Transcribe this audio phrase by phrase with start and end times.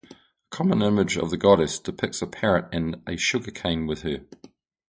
[0.09, 0.15] A
[0.49, 4.25] common image of the goddess depicts a parrot and a sugarcane with her.